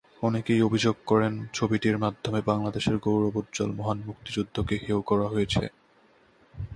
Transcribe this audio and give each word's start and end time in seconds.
অনেকেই 0.23 0.61
অভিযোগ 0.61 0.95
করেন, 1.05 1.33
ছবিটির 1.53 1.97
মাধ্যমে 1.97 2.39
বাংলাদেশের 2.41 2.95
গৌরবোজ্জ্বল 2.97 3.69
মহান 3.71 3.99
মুক্তিযুদ্ধকে 4.05 4.75
হেয় 4.77 5.01
করা 5.01 5.25
হয়েছে। 5.27 5.63